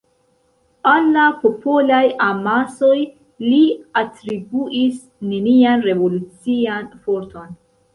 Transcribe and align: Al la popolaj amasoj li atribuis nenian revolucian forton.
Al 0.91 1.11
la 1.17 1.25
popolaj 1.43 1.99
amasoj 2.29 2.97
li 3.53 3.63
atribuis 4.05 5.01
nenian 5.33 5.89
revolucian 5.91 6.95
forton. 7.09 7.59